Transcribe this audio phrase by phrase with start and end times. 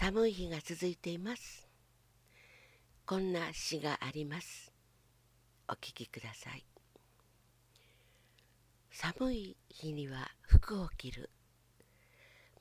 [0.00, 1.68] 寒い日が続いています。
[3.04, 4.72] こんな詩があります。
[5.68, 6.64] お聞きください。
[8.90, 11.28] 寒い日には服を着る。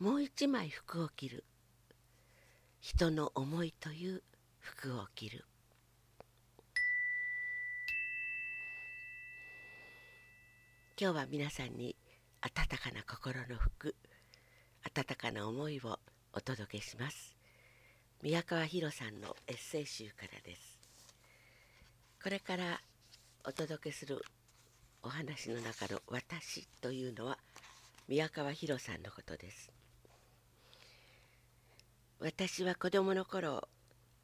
[0.01, 1.45] もう一枚服を着る。
[2.81, 4.21] 人の思いという
[4.59, 5.45] 服を着る。
[10.99, 11.95] 今日は皆さんに
[12.41, 13.95] 温かな心の服
[14.83, 15.99] 温かな思いを
[16.31, 17.35] お届けします。
[18.21, 20.79] 宮川博さんのエッセイ集からです。
[22.21, 22.81] これから
[23.45, 24.21] お届けする
[25.01, 27.39] お話の中の「私」というのは
[28.07, 29.71] 宮川博さんのことです。
[32.19, 33.67] 私は子供の頃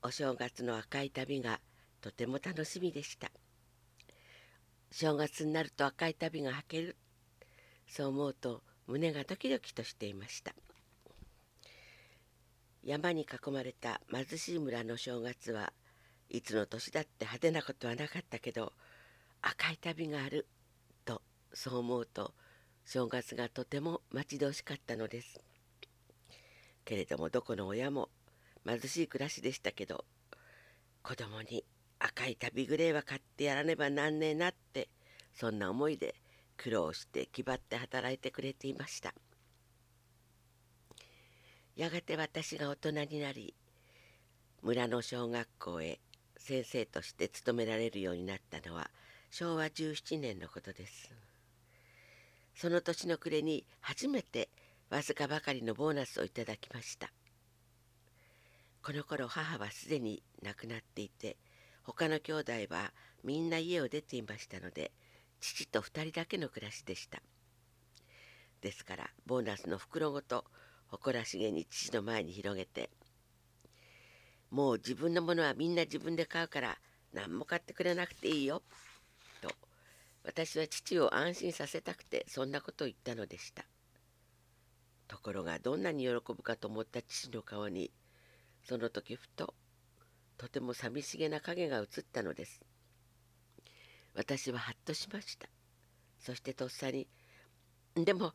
[0.04, 1.60] お正月の赤い旅が
[2.02, 3.32] とても楽しみでした。
[4.92, 6.98] 正月になると赤い旅が履ける。
[7.88, 10.54] そう思うと胸がドキドキとしていました。
[12.86, 15.74] 山に囲まれた貧しい村の正月は
[16.30, 18.74] いつの年だって派手なことはなかったけど
[19.42, 20.48] 赤い旅がある
[21.04, 22.36] とそう思うと
[22.86, 25.42] 正月がとても待ち遠しかったのです。
[26.84, 28.10] けれどもどこの親も
[28.68, 30.06] 貧しい暮らしでしたけど
[31.02, 31.66] 子供に
[31.98, 34.90] 赤い旅グレーは買ってやらねばなんねえなって
[35.34, 36.14] そんな思いで
[36.56, 39.16] 苦労して気張って働いてくれていました。
[41.76, 43.54] やがて私が大人になり
[44.62, 46.00] 村の小学校へ
[46.38, 48.90] 先生として勤められるようになったのは
[49.30, 51.12] 昭和17年のことです。
[52.56, 54.48] その年の暮れに初めて
[54.90, 57.12] わずかばかりのボーナスをいただきました。
[58.82, 61.36] この頃母はすでに亡くなっていて
[61.84, 64.92] 他の兄弟はみんな家を出ていましたので
[65.42, 67.22] 父と2人だけの暮らしでした。
[68.62, 70.46] ですからボーナスの袋ごと
[70.96, 72.90] 誇らしげに父の前に広げて
[74.50, 76.80] 「もう自分のものはみんな自分で買うから
[77.12, 78.64] 何も買ってくれなくていいよ」
[79.42, 79.50] と
[80.24, 83.66] 私は父を安心させたくてそんなことを言ったのでした。
[85.08, 87.92] ところがどんなに喜ぶかと思った父の顔に
[88.64, 89.54] その時ふと
[90.38, 92.62] とても寂しげな影が映ったのです。
[94.16, 95.48] 私はハッとしました。
[96.20, 97.08] そしてとっさに
[97.96, 98.34] 「でも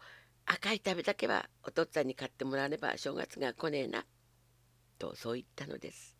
[0.52, 4.04] 赤い旅だけはお父っつぁんに買ってもらわねば正月が来ねえな」
[4.98, 6.16] とそう言ったのです。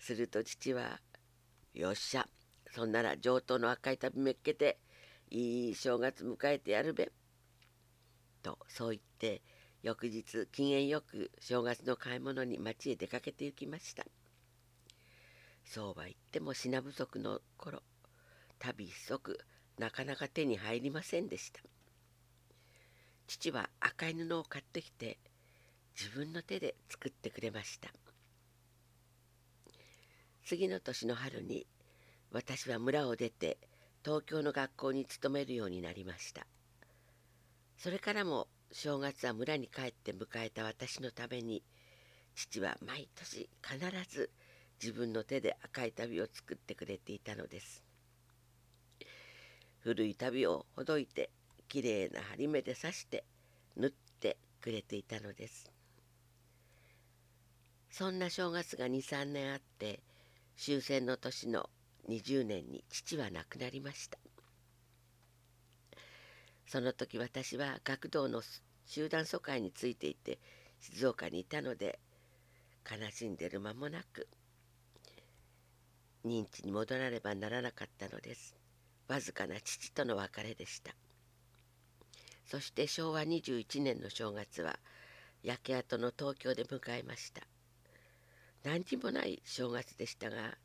[0.00, 1.00] すると父は
[1.72, 2.28] 「よっしゃ
[2.72, 4.80] そんなら上等の赤い旅めっけて
[5.30, 7.12] いい正月迎えてやるべ」
[8.42, 9.40] とそう言って
[9.82, 14.04] 翌日機嫌よく正月の買い物に町へ出かけて行きました。
[15.64, 17.84] そうは言っても品不足の頃
[18.58, 19.38] 旅一足
[19.78, 21.62] なかなか手に入りませんでした。
[23.26, 25.18] 父は赤い布を買ってきて
[25.98, 27.90] 自分の手で作ってくれました。
[30.44, 31.66] 次の年の春に
[32.30, 33.58] 私は村を出て
[34.04, 36.46] 東京の学校に勤めるようになりました。
[37.78, 41.62] それからも正月は村に帰って迎えた私のために
[42.34, 43.78] 父は毎年必
[44.08, 44.30] ず
[44.82, 47.84] 自分の手で赤い旅を作ってくれていたのです。
[49.80, 51.30] 古い旅をほどいて
[51.72, 53.24] きれいな針目で刺して
[53.78, 53.90] 縫っ
[54.20, 55.72] てくれていたのです。
[57.88, 60.00] そんな正月が23年あって
[60.58, 61.70] 終戦の年の
[62.10, 64.18] 20年に父は亡くなりました。
[66.66, 68.42] その時私は学童の
[68.84, 70.40] 集団疎開についていて
[70.78, 71.98] 静岡にいたので
[72.84, 74.28] 悲しんでる間もなく
[76.26, 78.54] 認知に戻らねばならなかったのです。
[79.08, 80.94] わずかな父との別れでした。
[82.46, 84.78] そして昭和21年の正月は
[85.42, 87.42] 焼け跡の東京で迎えました。
[88.62, 90.56] 何にもない正月でしたが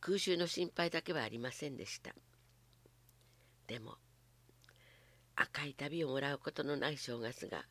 [0.00, 2.14] 空襲の心配だけはありませんでした。
[3.66, 3.96] でも
[5.34, 7.64] 赤い旅をもらうことのない正月が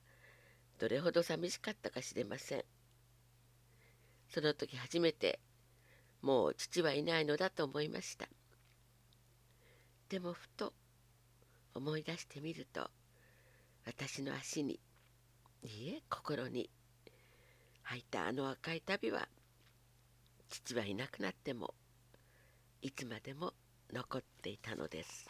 [0.79, 2.63] どれほど寂しかったかしれません。
[4.29, 5.39] その時初めて
[6.21, 8.27] もう父はいないのだと思いました。
[10.09, 10.73] でもふと
[11.73, 12.89] 思い出してみると
[13.93, 14.79] 私の足に
[15.63, 16.69] いいえ心に
[17.89, 19.27] 履いたあの赤い旅は
[20.49, 21.73] 父はいなくなっても
[22.81, 23.51] いつまでも
[23.91, 25.27] 残っていたのです。